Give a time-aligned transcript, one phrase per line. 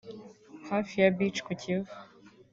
[0.69, 1.91] hafi ya Beach ku Kivu